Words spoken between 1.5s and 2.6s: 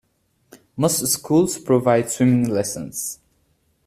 provide swimming